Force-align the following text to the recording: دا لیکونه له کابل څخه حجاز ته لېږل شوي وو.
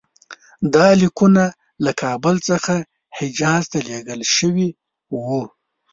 دا 0.73 0.87
لیکونه 1.01 1.43
له 1.83 1.91
کابل 2.01 2.35
څخه 2.49 2.75
حجاز 3.17 3.63
ته 3.71 3.77
لېږل 3.87 4.21
شوي 4.35 4.69
وو. 5.25 5.43